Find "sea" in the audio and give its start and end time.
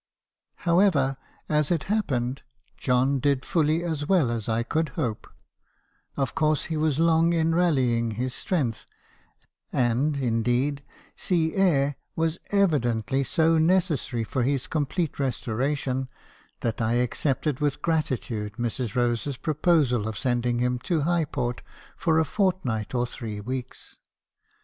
11.15-11.53